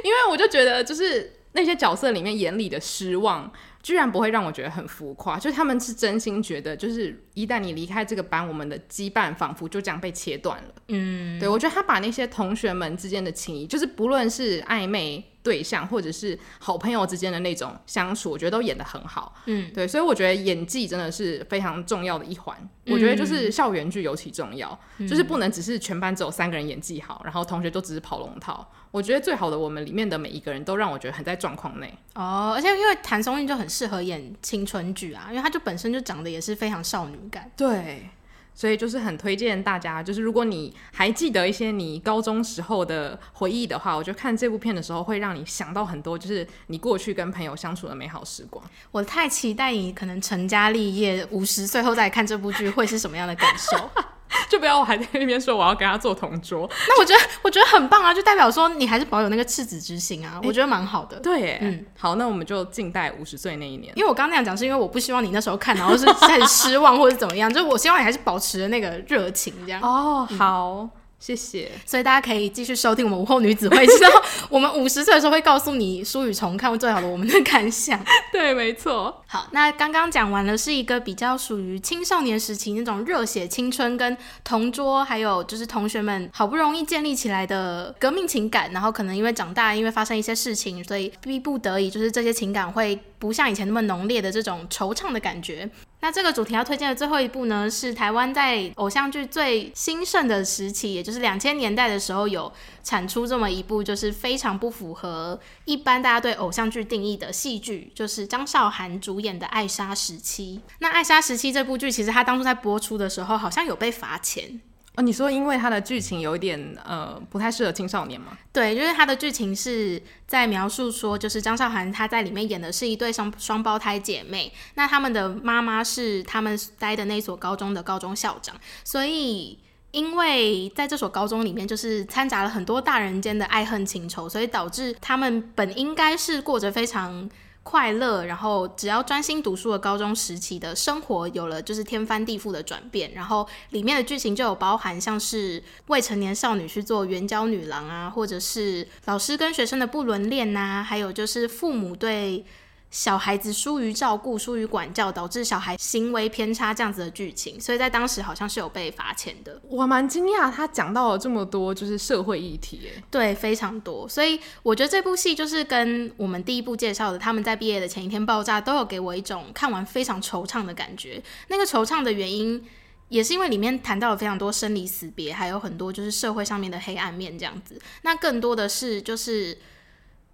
[0.04, 3.52] 因为我就觉得就是那些角色里面眼里的失望。
[3.82, 10.74] 居然不会让我觉得很浮夸，就是他们是真心觉得，就是一旦你离开这个班，我们的羁绊仿佛就这样被切断了。
[10.88, 19.32] 嗯，对，我觉得他把那些同学们之间的情谊，就是不论是暧昧对象或者是好朋友之间的那种相处，我觉得都演得很好。
[19.44, 22.56] 嗯，对，所以我觉得演技真的是非常重要的一环。
[22.86, 28.68] 嗯，我觉得就是校园剧尤其重要，嗯，就是不能只是全班只有三个人演技好，然后同学都只是跑龙套。
[28.90, 37.48] 我觉得最好的我们里面的每一个人都让我觉得很在状况内哦，而且因为谭松韵就很适合演青春剧啊，因为她就本身就长得也是非常少女感。
[37.56, 38.08] 对，
[38.56, 48.64] 所以就是很推荐大家，就是如果你还记得一些你高中时候的回忆的话，我觉得看这部片的时候会让你想到很多，就是你过去跟朋友相处的美好时光。
[48.90, 53.90] 我太期待你可能成家立业五十岁后再看这部剧会是什么样的感受。
[54.48, 61.18] 就不要我还在那边说我要跟他做同桌，那我觉得我觉得很棒啊，就代表说你还是保有那个赤子之心啊，欸、我觉得蛮好的。
[61.20, 63.92] 对，嗯，好，那我们就静待五十岁那一年。
[63.96, 69.80] 因为我刚刚那样讲，是因为我不希望你那时候看，然后是 很失望或者怎么样，就我希望你还是保持着那个热情这样。
[69.82, 70.70] 哦，好。
[70.70, 77.98] 嗯谢谢，所以大家可以继续收听我们午后女子会，知道 我们五十岁的时候会告诉你书与重看最好的我们的感想。
[78.30, 79.22] 对，没错。
[79.26, 95.68] 好，那刚刚讲完了是一个比较属于青少年时期那种热血青春跟同桌，还有就是同学们好不容易建立起来的革命情感，然后可能因为长大，因为发生一些事情，所以逼不得已，就是这些情感会不像以前那么浓烈的这种惆怅的感觉。
[96.00, 102.52] 那这个主题要推荐的最后一部呢，是台湾在偶像剧最兴盛的时期，也就是两千年代的时候，有
[102.84, 110.60] 产出这么一部，就是非常不符合一般大家对偶像剧定义的戏剧，就是张韶涵主演的《爱莎时期》。
[110.78, 114.60] 那《爱莎时期》这部剧，其实它当初在播出的时候，好像有被罚钱。
[114.96, 118.36] 哦，你说因为它的剧情有点呃不太适合青少年吗？
[118.52, 129.58] 对，就是它的剧情是在描述说，就是张韶涵她在里面演的是一对双双胞胎姐妹，那他们的妈妈是他们待的那所高中的高中校长，所以。
[129.92, 137.26] 因为在这所高中里面，就是掺杂了很多大人间的爱恨情仇，所以导致他们本应该是过着非常
[137.68, 143.12] 快乐，然后只要专心读书的高中时期的生活，有了就是天翻地覆的转变。
[143.12, 152.44] 然后里面的剧情就有包含像是未成年少女去做援交女郎啊，或者是老师跟学生的不伦恋呐，还有就是父母对。
[152.90, 159.60] 小孩子疏于照顾、疏于管教，导致小孩行为偏差这样子的剧情，所以在当时好像是有被罚钱的。
[159.68, 164.08] 我蛮惊讶，他讲到了这么多，就是社会议题，哎，对，非常多。
[164.08, 171.22] 所以我觉得这部戏就是跟我们第一部介绍的《他们在毕业的前一天爆炸》都有给我一种看完非常惆怅的感觉。
[171.48, 172.64] 那个惆怅的原因，
[173.08, 177.78] 也是因为里面谈到了非常多生离死别，还有很多就是社会上面的黑暗面这样子。
[178.02, 179.58] 那更多的是就是。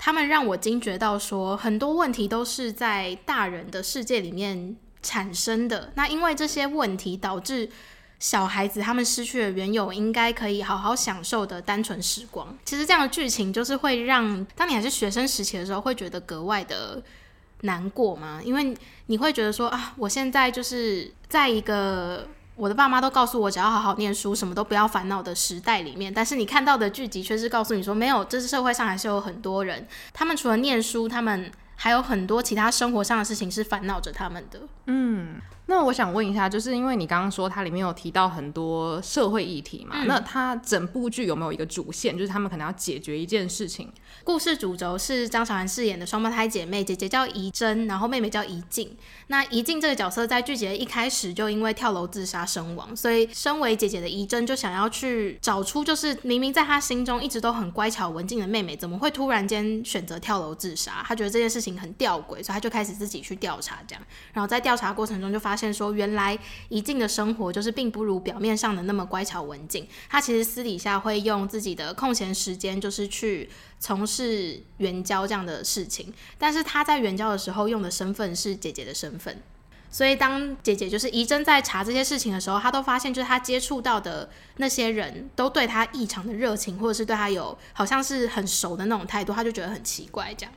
[0.05, 5.93] 他们让我惊觉到，说很多问题都是在大人的世界里面产生的。
[5.95, 7.71] 那因为这些问题导致
[8.19, 12.53] 小孩子他们失去了原有应该可以好好享受的单纯时光。
[12.65, 17.01] 其实这样的剧情就是会让当你还是学生时期的时候，会觉得格外的
[17.61, 18.41] 难过吗？
[18.45, 22.27] 因为你会觉得说啊，我现在就是在一个。
[22.63, 26.15] 我的爸妈都告诉我，只要好好念书，什么都不要烦恼的时代里面。
[26.15, 34.61] 但是你看到的剧集却是告诉你说，没有，这是社会上还是有很多人，他们除了念书，他们还有很多其他生活上的事情是烦恼着他们的。
[34.87, 35.41] 嗯。
[35.67, 43.89] 那我想问一下，就是因为你刚刚说它里面有提到很多社会议题嘛，嗯、那它整部剧有没有一个主线，就是他们可能要解决一件事情？
[44.25, 48.95] 故事主轴是张韶涵饰演的双胞胎姐妹，姐姐叫怡珍，然后妹妹叫怡静。
[49.29, 61.05] 那怡静这个角色在剧集的一开始就因为跳楼自杀身亡，所以身为姐姐的怡珍就想要去找出，就是明明在她心中一直都很乖巧文静的妹妹，怎么会突然间选择跳楼自杀？
[61.07, 65.53] 她觉得这件事情很吊诡，所以她就开始自己去调查，这样，然后在调查过程中就发。
[65.53, 66.37] 发现说，原来
[66.71, 69.87] 怡静的生活就是并不如表面上的那么乖巧文静。
[70.11, 73.49] 她其实私底下会用自己的空闲时间，就是去
[73.79, 76.13] 从事援交这样的事情。
[76.37, 79.41] 但是她在援交的时候用的身份是姐姐的身份，
[79.89, 90.53] 所以当姐姐就是怡珍在查这些事情的时候，她都发现就是她接触到的那些人都对她异常的热情，或者是对她有好像是很熟的那种态度，她就觉得很奇怪这样。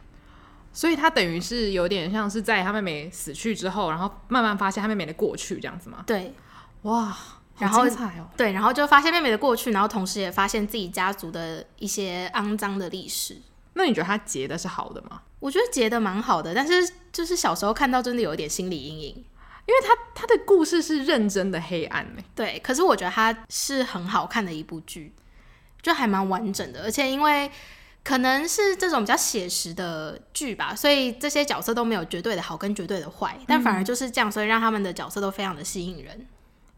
[0.75, 6.03] 所以他等于是有点像是在他妹妹死去之后，然后慢慢发现他妹妹的过去这样子吗？
[6.05, 6.33] 对，
[6.81, 7.17] 哇，
[7.57, 13.37] 然后、哦、对，然后就发现妹妹的过去，然后同时也发现自己家族的一些肮脏的历史。
[13.75, 15.21] 那你觉得他结的是好的吗？
[15.39, 22.21] 我觉得结的蛮好的，但是就是小时候看到真的有一点心理阴影，因为他他的故事是认真的黑暗呢。
[22.35, 25.13] 对，可是我觉得他是很好看的一部剧，
[25.81, 27.49] 就还蛮完整的，而且因为。
[28.05, 36.27] 可能是这种比较写实的剧吧，所以这些角色都没有绝对的好跟绝对的坏，但反而就是这样，所以让他们的角色都非常的吸引人。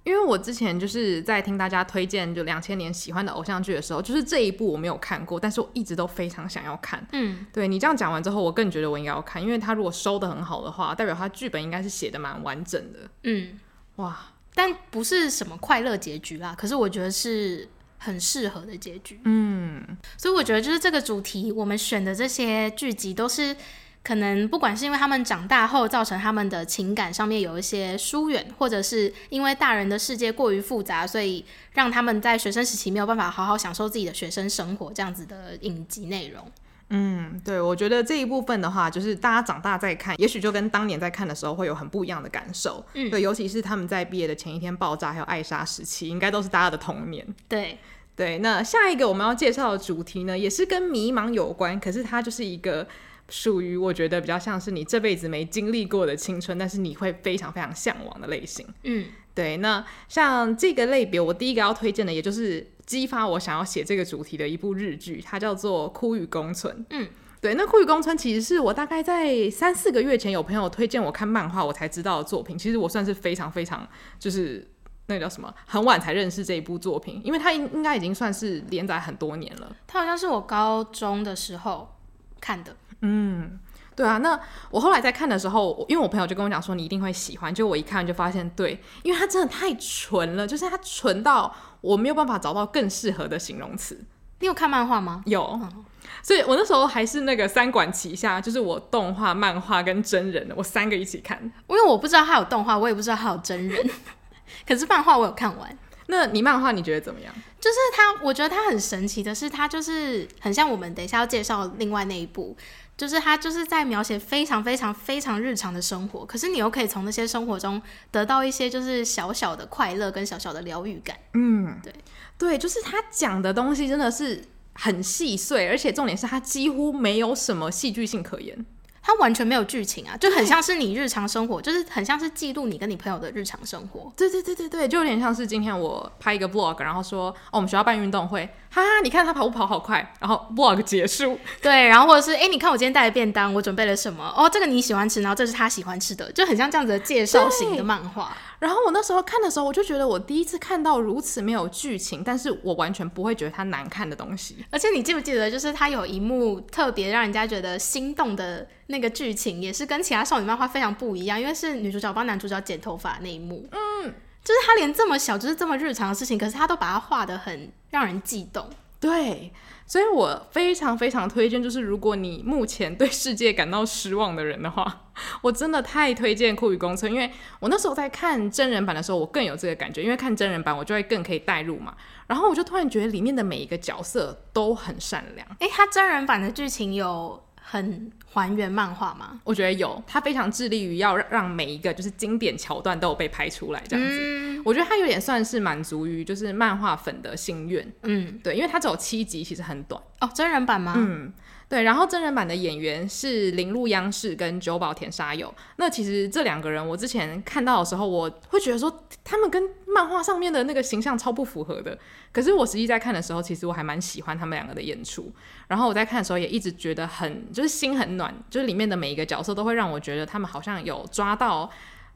[0.06, 7.06] 因为我之前就是在听大家推荐就两千年喜欢的偶像剧的时候，就是这一部我没有看过，但是我一直都非常想要看。
[7.12, 13.00] 嗯，对你这样讲完之后，我更觉得我应该要看，因为他如果收的很好的话，代表他剧本应该是写的蛮完整的。
[13.24, 13.60] 嗯，
[13.98, 14.18] 哇，
[14.56, 17.68] 但不是什么快乐结局啦，可是我觉得是。
[17.98, 23.56] 很适合的结局，嗯，所以我觉得就是这个主题，我们选的这些剧集都是
[24.04, 36.50] 可能不管是因为他们长大后造成他们的情感上面有一些疏远，或者是因为大人的世界过于复杂，所以让他们在学生时期没有办法好好享受自己的学生生活这样子的影集内容。
[36.90, 42.86] 嗯，对，我觉得这一部分的话，就是大家长大再看，也许就跟当年在看的时候会有很不一样的感受。
[42.94, 47.28] 嗯，对，尤其是他们在毕业的前一天爆炸，还有爱莎时期，应该都是大家的童年。
[47.50, 47.78] 对，
[48.16, 48.38] 对。
[48.40, 52.88] 那下一个我们要介绍的主题呢，也是跟迷茫有关，可是它就是一个
[53.28, 58.66] 属于我觉得比较像是你这辈子没经历过的青春，但是你会非常非常向往的类型。
[58.84, 59.58] 嗯，对。
[59.58, 62.66] 那像这个类别，我第一个要推荐的，也就是。
[62.88, 66.74] 激发我想要写这个主题的一部日剧，它叫做《枯雨宫村》。
[66.92, 67.06] 嗯，
[67.42, 72.58] 对，那《枯雨宫村》其实是我大概在三四个月前有朋友推荐我看漫画，我才知道的作品。
[72.58, 73.86] 其实我算是非常非常
[74.18, 74.66] 就是
[75.08, 79.76] 那个叫什么，很晚才认识这一部作品，因为它应应该已经算是连载很多年了。
[79.86, 81.94] 它好像是我高中的时候
[82.40, 82.74] 看的。
[83.02, 83.60] 嗯。
[83.98, 94.00] 对啊，那我后来在看的时候，因为我朋友就跟我讲说，你一定会喜欢，就我一看就发现对，因为它真的太纯了，就是它纯到我没有办法找到更适合的形容词。
[94.40, 95.24] 你有看漫画吗？
[95.26, 95.84] 有，嗯，
[96.22, 101.42] 所以我那时候还是那个三管齐下，就是我动画、漫画跟真人，我三个一起看。
[101.68, 103.90] 因为我不知道它有动画，我也不知道它有真人，
[104.68, 105.76] 可是漫画我有看完。
[106.10, 107.34] 那你漫画你觉得怎么样？
[107.60, 112.56] 就是它，我觉得它很神奇的是，它就是很像我们等一下要介绍另外那一部。
[112.98, 117.80] 就是他就是在描写非常非常非常日常的生活，可是你又可以从那些生活中
[118.10, 121.16] 得到一些就是小小的快乐跟小小的疗愈感。
[121.36, 121.94] 嗯，对
[122.38, 128.66] 对，就是他讲的东西真的是很细碎，而且重点是他几乎没有什么戏剧性可言。
[129.00, 134.12] 它完全没有剧情啊，就很像是你日常生活，就是很像是记录你跟你朋友的日常生活。
[134.18, 141.40] 对对对对对，就有点像是今天我拍一个 vlog，然后说哦，我们学校办运动会，哈哈，你看他跑步跑好快，然后 vlog 结束。
[141.62, 144.34] 对，然后或者是哎，你看我今天带的便当，我准备了什么？
[144.36, 148.36] 哦，这个你喜欢吃，然后这是他喜欢吃的，就很像这样子的介绍型的漫画。
[148.60, 154.66] 然后我那时候看的时候，我就觉得我第一次看到如此没有剧情，但是我完全不会觉得它难看的东西。
[154.72, 163.68] 而且你记不记得，就是它有一幕特别让人家觉得心动的那个剧情，也是跟其他少女漫画非常不一样，因为是女主角帮男主角剪头发那一幕。
[163.72, 164.14] 嗯，
[164.48, 168.70] 就是他连这么小，就是这么日常的事情，可是他都把它画的很让人悸动。
[168.98, 169.52] 对。
[169.86, 175.06] 所以我非常非常推荐，就是如果你目前对世界感到失望的人的话，
[175.42, 177.32] 我真的太推荐《酷与公村》，因为
[177.62, 181.96] 我那时候在看真人版的时候，我更有这个感觉，因为看真人版我就会更可以代入嘛。
[182.28, 185.48] 然后我就突然觉得里面的每一个角色都很善良。
[185.60, 189.42] 诶，他真人版的剧情有很还原漫画吗？
[189.44, 194.18] 我觉得有，他非常致力于要让每一个就是经典桥段都有被拍出来，这样子。
[194.22, 197.86] 嗯、我觉得他有点算是满足于就是漫画粉的心愿。
[198.04, 200.02] 嗯，对，因为他只有七集，其实很短。
[200.22, 200.94] 哦，真人版吗？
[200.96, 201.34] 嗯。
[201.70, 205.54] 对，然后真人版的演员是铃鹿央士跟久保田沙友。
[205.76, 211.98] 那其实这两个人，我之前看到的时候，我会觉得说他们跟漫画上面的那个形象超不符合的。
[212.32, 215.30] 可是我实际在看的时候，其实我还蛮喜欢他们两个的演出。
[215.68, 221.70] 然后我在看的时候，也一直觉得很就是心很暖，就是里面的每一个角色都会让我觉得他们好像有抓到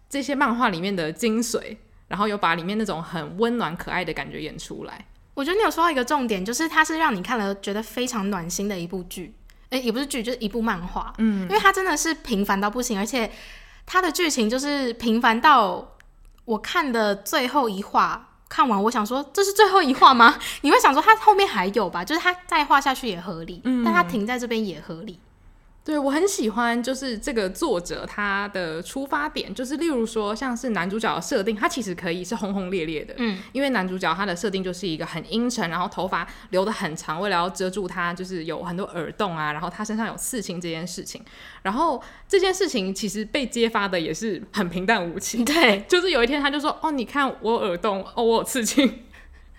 [0.10, 1.76] 这些漫画里面的精髓，
[2.08, 5.08] 然后有把里面那种很温暖可爱的感觉演出来。
[5.34, 9.34] 我觉得你有说到一个重点，就是它是让你看了觉得非常暖心的一部剧。
[9.72, 11.14] 诶，也不是剧，就是一部漫画。
[11.18, 13.30] 嗯，因为它真的是平凡到不行，而且
[13.86, 15.96] 它的剧情就是平凡到
[16.46, 20.38] 我看的最后一话看完，我想说这是最后一话吗？
[20.62, 22.04] 你会想说它后面还有吧？
[22.06, 25.20] 就是它再画下去也合理，嗯，但它停在这边也合理。
[25.84, 41.20] 对，我很喜欢，就是这个作者他的出发点，就是例如说，像是男主角的设定，他其实可以是轰轰烈烈的，嗯，因为男主角他的设定就是一个很阴沉，然后头发留的很长，为了要遮住他，就是有很多耳洞啊，然后他身上有刺青这件事情，
[41.64, 49.06] 然后这件事情其实被揭发的也是很平淡无奇，对，就是有一天他就说，哦，你看我耳洞，哦，我有刺青。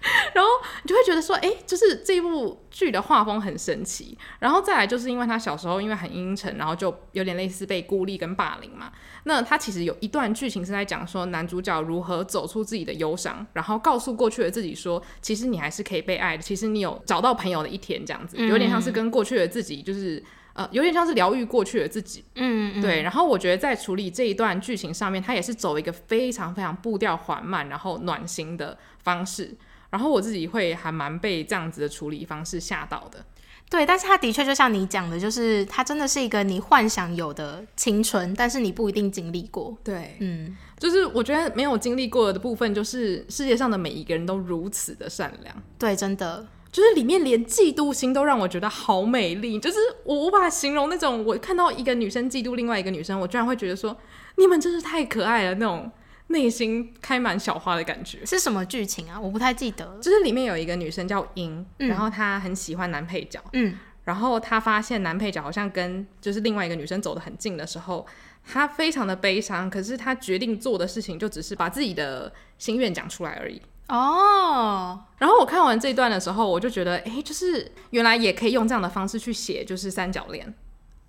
[0.35, 0.51] 然后
[0.83, 4.17] 你就会觉得说，哎，就是这一部剧的画风很神奇。
[4.41, 8.93] 然后再来就是因为他小时候因为很阴沉，然后就有点类似被孤立跟霸凌嘛。
[9.25, 20.23] 那他其实有一段剧情是在讲说男主角如何走出自己的忧伤，然后告诉过去的自己说，其实你还是可以被爱的，其实你有找到朋友的一天，这样子有点像是跟过去的自己，就是
[20.55, 22.25] 呃，有点像是疗愈过去的自己。
[22.35, 22.83] 嗯嗯。
[22.83, 23.03] 对。
[23.03, 29.57] 然后我觉得在处理这一段剧情上面，他也是走一个非常非常步调缓慢，然后暖心的方式。
[29.93, 33.23] 然后我自己会还蛮被这样子的处理方式吓到的，
[33.69, 39.77] 对，但是他的确就像你讲的，就是他真的是一个你幻想有的青春，但是你不一定经历过。
[39.85, 45.55] 对，嗯，就是我觉得没有经历过的部分，就是世界上的每一个人都如此的善良。
[45.79, 53.95] 对，真的，就是里面连嫉妒心都让我觉得好美丽，就是我无法形容那种我看到一个女生嫉妒另外一个女生，我居然会觉得说
[54.37, 55.93] 你们真是太可爱了那种。
[56.33, 58.27] 内心开满小花的感觉。
[58.27, 59.21] 是什么剧情啊？
[59.21, 59.99] 我不太记得。
[60.03, 68.05] 就是里面有一个女生叫英，嗯、然后她很喜欢男配角，嗯，然后她发现男配角好像跟就是另外一个女生走得很近的时候，
[68.45, 69.71] 她非常的悲伤。
[69.71, 73.63] 可是她决定做的事情就只是把自己的心愿讲出来而已。
[73.89, 74.99] 哦。
[75.19, 80.53] 然后我看完这一段的时候，我就觉得，哎，就是原来也可以用这样的方式去写，就是三角恋。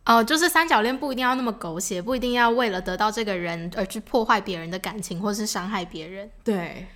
[0.06, 6.30] 哦，就是三角恋不一定要那么狗血，不一定要为了得到这个人而去破坏别人的感情，或是伤害别人。
[6.44, 6.88] 对，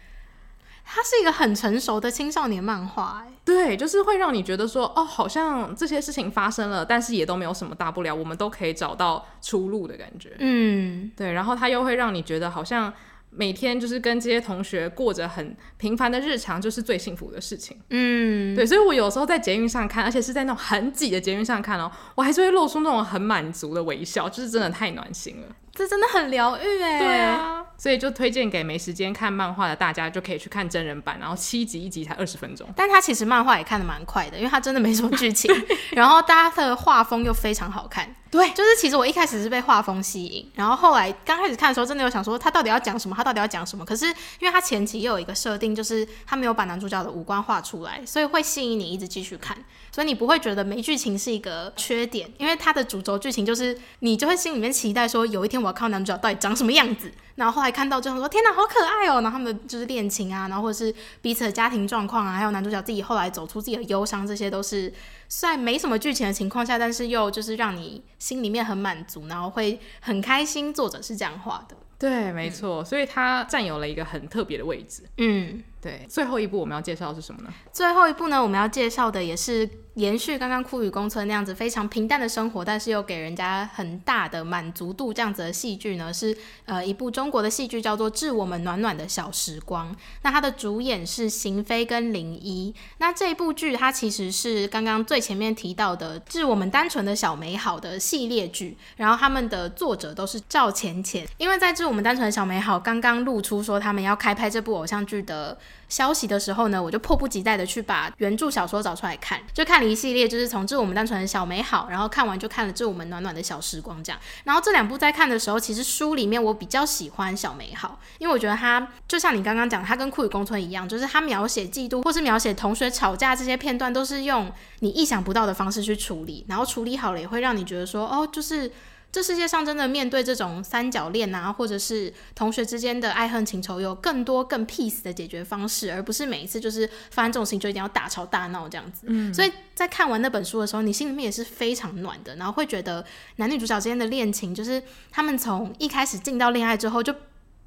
[0.84, 10.36] 它是一个很成熟的青少年漫画，哎，对，就是会让你觉得说，哦，好像这些事情发生了，但是也都没有什么大不了，我们都可以找到出路的感觉。
[10.40, 12.94] 嗯，对，然后它又会让你觉得好像。
[13.38, 17.78] 每天就是跟这些同学过着很平凡的日常，就是最幸福的事情。
[17.92, 25.56] 嗯，对，所以我有时候在捷运上看，而且是在那种很挤的捷运上看哦，我还是会露出那种很满足的微笑，就是真的太暖心了。
[25.78, 27.00] 这真的很疗愈哎。
[27.00, 32.68] 对啊，所以就推荐给没时间看漫画的大家，就可以去看真人版，然后七集一集才二十分钟。
[32.76, 35.54] 但他其实漫画也看的蛮快的，因为他真的没什么剧情，
[35.92, 38.16] 然后大家的画风又非常好看。
[38.30, 43.86] 对，就是其实我一开始是被画风吸引，然后后来刚开始看的时候，真的有想说他到底要讲什么，他到底要讲什么。
[43.86, 49.58] 可是因为他前期又有一个设定，就是他没有把男主角的五官画出来，所以会吸引你一直继续看，
[49.98, 57.12] 所以你不会觉得没剧情是一个缺点，因为它的主轴剧情就是你就会心里面期待说有一天我要看男主角到底长什么样子。
[57.34, 59.22] 然后后来看到之后说天哪，好可爱哦！
[59.22, 64.94] 然后他们就是恋情啊，然后或者是彼此的家庭状况啊，还有男主角自己后来走出自己的忧伤，这些都是
[65.28, 70.72] 虽然没什么剧情的情况下，但是又就是让你心里面很满足，然后会很开心。
[70.72, 75.04] 作者是这样画的，对，没错，嗯、所以他占有了一个很特别的位置。
[75.18, 76.06] 嗯，对。
[76.10, 77.50] 最后一步我们要介绍的是什么呢？
[77.72, 79.70] 最后一步呢，我们要介绍的也是。
[79.98, 89.92] 延续刚刚酷与宫村那样子非常平淡的生活，但是又给人家很大的满足度这样子的戏剧呢，是呃一部中国的戏剧，叫做《致我们暖暖的小时光》。
[90.22, 92.72] 那它的主演是邢菲跟林一。
[93.00, 101.28] 那这一部剧它其实是刚刚最前面提到的《致我们单纯的小美好》的系列剧，然后他们的作者都是赵钱钱。
[101.38, 105.58] 因为在《致我们单纯的小美好》刚刚露出说他们要开拍这部偶像剧的
[105.90, 114.20] 消息的时候呢，我就迫不及待的去把原著小说找出来看，就看了一系列，就是从《致我们单纯的小美好》，然后看完就看了《致我们暖暖的小时光》这样。
[114.44, 128.72] 然后这两部在看的时候，其实书里面我比较喜欢《小美好》，因为我觉得它就像你刚刚讲，它跟《酷与宫村》一样，就是它描写嫉妒或是描写同学吵架这些片段，都是用你意想不到的方式去处理，然后处理好了也会让你觉得说，哦，就是。
[129.18, 139.08] 这世界上真的面对这种三角恋啊，或者是同学之间的爱恨情仇，有更多更 peace 的解决方式，而不是每一次就是发生这种事情就一定要大吵大闹这样子。
[139.08, 143.04] 嗯，所以在看完那本书的时候，你心里面也是非常暖的，然后会觉得
[143.38, 147.20] 男女主角之间的恋情，就是他们从一开始进到恋爱之后就，就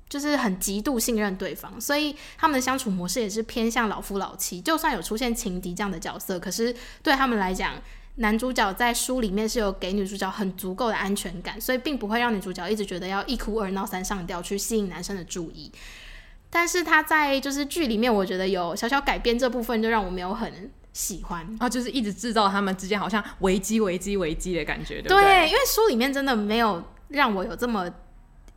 [0.08, 4.60] 就是很极度信任对方，所以他们的相处模式也是偏向老夫老妻。
[4.60, 6.72] 就算有出现情敌这样的角色，可是
[7.02, 7.74] 对他们来讲。
[8.16, 15.70] 男主角在书里面是有给女主角很足够的安全感，所以并不会让女主角一直觉得要一哭二闹三上吊去吸引男生的注意。
[16.50, 25.22] 但是他在就是剧里面，我觉得有小小改编这部分，就让我没有很喜欢啊，就是一直制造他们之间好像危机、危机、危机的感觉，对不对？
[25.22, 27.88] 对，因为书里面真的没有让我有这么。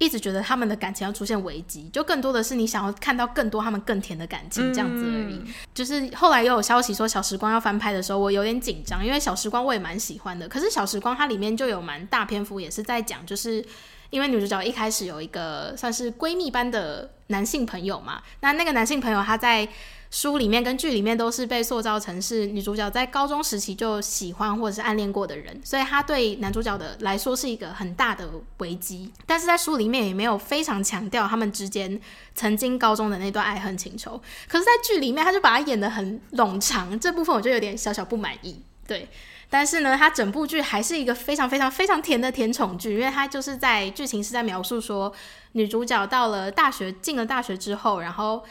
[0.03, 5.35] 一直觉得他们的感情要出现危机，就更多的是你想要看到更多他们更甜的感情这样子而已。
[5.35, 10.47] 嗯、就是后来又有消息说《小时光》要翻拍的时候，我有点紧张，因为《小时光》我也蛮喜欢的。
[10.47, 13.63] 可是《小时光》它里面就有蛮大篇幅也是在讲，就是
[14.09, 19.67] 因为女主角一开始有一个算是闺蜜般的男性朋友嘛，那那个男性朋友他在。
[20.13, 29.11] 书里面跟剧里面都是被塑造成是女主角在高中时期就喜欢或者是暗恋过的人，所以他对男主角的来说是一个很大的危机。
[29.25, 31.99] 但是在书里面也没有非常强调他们之间
[32.35, 38.61] 曾经高中的那段爱恨情仇，可是，在剧里面他就把它演得很冗长，这部分我就有点小小不满意。
[38.85, 39.09] 对，
[39.49, 45.11] 但是呢，他整部剧还是一个非常非常非常甜的甜宠剧，因为他就是在剧情是在描述说
[45.53, 48.43] 女主角到了大学，进了大学之后，然后。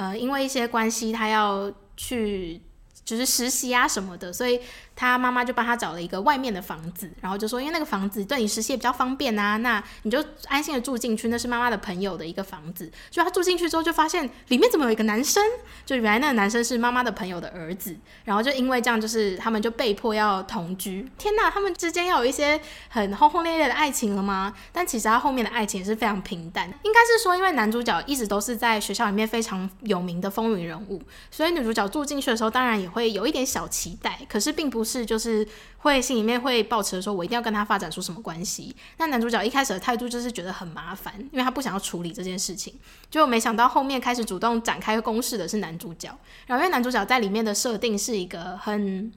[0.00, 2.62] 呃，因为一些关系，他要去
[3.04, 4.58] 就是实习啊什么的，所以。
[4.94, 11.28] 他妈妈就帮他找了一个外面的房子，然后就说，因为那个房子对你实习也比较方便啊，那你就安心的住进去。
[11.28, 15.42] 那是妈妈的朋友的一个房子，就他住进去之后，就发现里面怎么有一个男生？
[15.86, 21.08] 就原来那个男生是妈妈的朋友的儿子，然后就因为这样，就是他们就被迫要同居。
[21.16, 24.52] 天哪，他们之间要有一些很轰轰烈烈的爱情了吗？
[24.70, 26.68] 但其实他后面的爱情也是非常平淡。
[26.82, 34.89] 应该是说，因为男主角一直都是在学校里面非常有名的风云人物，所以女主角住进去的时候，当然也会有一点小期待，可是并不是。
[34.90, 35.46] 是，就是
[35.78, 38.74] 会心里面会抱持说，我一定要跟他发展出什么关系。
[38.96, 42.74] 那男主角一开始的态度就是觉得很麻烦，因为他不想要处理这件事情。
[43.10, 46.08] 就没想到后面开始主动展开攻势的是男主角。
[46.46, 49.12] 然后因为男主角在里面的设定是一个很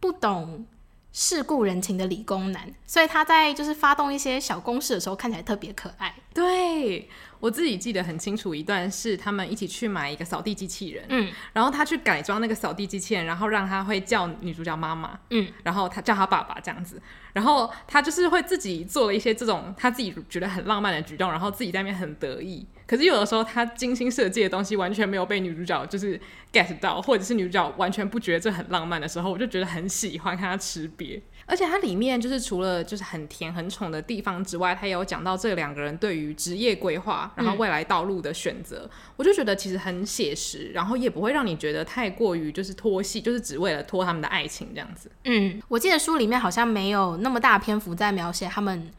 [0.00, 0.66] 不懂
[1.12, 6.14] 世故人情的理工男，所以他在就是发动一些小攻势的时候，看起来特别可爱。
[6.34, 7.08] 对。
[7.42, 22.64] 我自己记得很清楚，一段是他们一起去买一个扫地机器人，嗯，然后他去改装那个扫地机器人，然后让他会叫女主角妈妈，嗯，然后他叫他爸爸这样子，然后他就是会自己做了一些这种他自己觉得很浪漫的举动，然后自己在那边很得意。
[22.86, 26.20] 可是有的时候他精心设计的东西完全没有被女主角就是
[26.52, 31.20] get 到，或者是女主角完全不觉得这很浪漫的时候，我就觉得很喜欢看他吃瘪。
[31.46, 45.10] 而且它里面就是除了就是很甜很宠的地方之外，它也有讲到这两个人对于职业规划，然后未来道路的选择，嗯、我就觉得其实很写实，然后也不会让你觉得太过于就是拖戏，就是只为了拖他们的爱情这样子。
[45.24, 48.90] 嗯，我记得书里面好像没有那么大篇幅在描写他们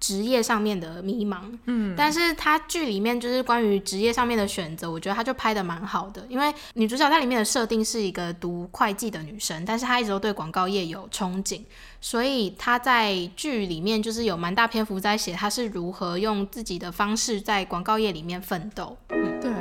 [0.00, 11.60] 职业上面的迷茫，嗯，但是他剧里面就是关于职业上面的选择，我觉得他就拍的蛮好的，因为女主角在里面的设定是一个读会计的女生，但是她一直都对广告业有憧憬，
[12.00, 19.52] 所以她在剧里面就是有蛮大篇幅在写她是如何用自己的方式在广告业里面奋斗，嗯，对，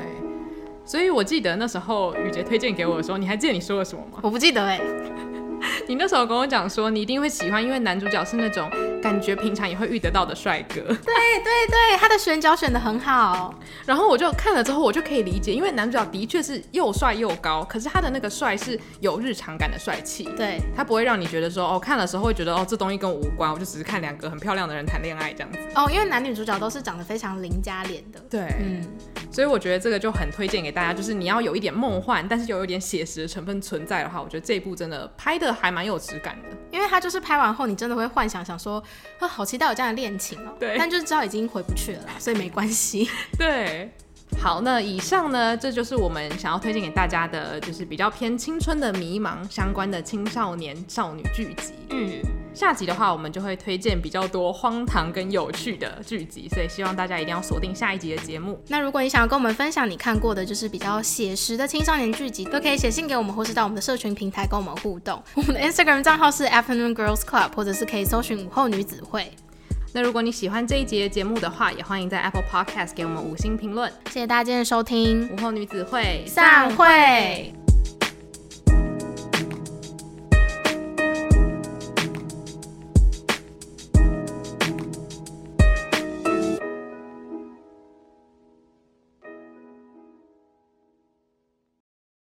[0.86, 4.20] 所以我记得那时候雨杰推荐给我的时候，你还记得你说了什么吗？
[4.24, 5.39] 我不记得哎、欸。
[5.88, 8.70] 你那时候跟我讲说，你一定会喜欢，因为男主角是那种
[9.02, 10.76] 感觉平常也会遇得到的帅哥。
[10.82, 13.54] 对对对，他的选角选得很好。
[13.86, 20.26] 然后我就看了之后，我就可以理解，因为男主角的确是又帅又高，可是他的那个帅是有日常感的帅气。
[20.38, 25.60] 对，他不会让你觉得说，哦，看的时候会觉得，哦，这东西跟我无关，我就只是看两个很漂亮的人谈恋爱这样子。
[25.76, 28.20] 哦，因为男女主角都是长得非常邻家脸的。
[28.30, 28.86] 对，嗯，
[29.40, 38.84] 所以我觉得这个就很推荐给大家，就是你要有一点梦幻，但是又有一点写实的成分存在的话，我觉得这一部真的拍的还蛮有质感的，因为它就是拍完后，你真的会幻想想说，
[39.18, 40.52] 啊，好期待有这样的恋情哦。
[40.60, 43.10] 对，但就是知道已经回不去了啦，所以没关系。
[43.40, 43.90] 对，
[44.38, 51.74] 好，那以上呢，这就是我们想要推荐给大家的，就是比较偏青春的迷茫相关的青少年少女剧集。
[51.90, 52.22] 嗯。
[52.52, 58.60] 下集的话，我们就会推荐比较多荒唐跟有趣的剧集，所以希望大家一定要锁定下一集的节目。
[58.68, 65.22] 那如果你想要跟我们分享你看过的，就是比较写实的青少年剧集，都可以写信给我们，或是到我们的社群平台跟我们互动。
[65.36, 69.32] 我们的 Instagram 账号是 Afternoon Girls Club，或者是可以搜寻午后女子会。
[69.94, 73.92] 那如果你喜欢这一集的节目的话，也欢迎在 Apple Podcast 给我们五星评论。
[74.10, 77.59] 谢谢大家今天的收听，午后女子会散会。